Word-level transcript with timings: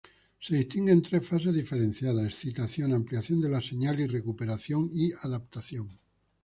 Se 0.39 0.55
distinguen 0.55 1.03
tres 1.03 1.23
fases 1.27 1.53
diferenciadas: 1.53 2.25
excitación, 2.25 2.91
amplificación 2.91 3.39
de 3.39 3.49
la 3.49 3.61
señal 3.61 3.99
y 3.99 4.07
recuperación 4.07 4.89
y 4.91 5.11
adaptación. 5.23 5.95